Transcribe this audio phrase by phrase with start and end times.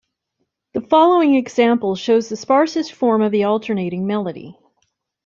[0.73, 4.57] The following example shows the sparsest form of the alternating melody.